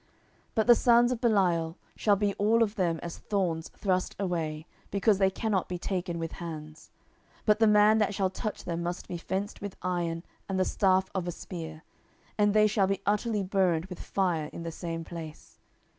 10:023:006 0.01 0.09
But 0.55 0.65
the 0.65 0.73
sons 0.73 1.11
of 1.11 1.21
Belial 1.21 1.77
shall 1.95 2.15
be 2.15 2.33
all 2.39 2.63
of 2.63 2.73
them 2.73 2.99
as 3.03 3.19
thorns 3.19 3.69
thrust 3.69 4.15
away, 4.17 4.65
because 4.89 5.19
they 5.19 5.29
cannot 5.29 5.69
be 5.69 5.77
taken 5.77 6.17
with 6.17 6.31
hands: 6.41 6.89
10:023:007 7.41 7.41
But 7.45 7.59
the 7.59 7.67
man 7.67 7.97
that 7.99 8.15
shall 8.15 8.31
touch 8.31 8.63
them 8.63 8.81
must 8.81 9.07
be 9.07 9.19
fenced 9.19 9.61
with 9.61 9.77
iron 9.83 10.23
and 10.49 10.59
the 10.59 10.65
staff 10.65 11.11
of 11.13 11.27
a 11.27 11.31
spear; 11.31 11.83
and 12.35 12.51
they 12.55 12.65
shall 12.65 12.87
be 12.87 13.01
utterly 13.05 13.43
burned 13.43 13.85
with 13.91 13.99
fire 13.99 14.49
in 14.51 14.63
the 14.63 14.71
same 14.71 15.03
place. 15.03 15.59